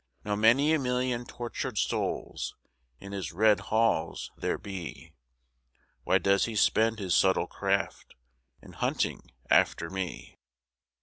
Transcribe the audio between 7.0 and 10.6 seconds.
subtle craft In hunting after me?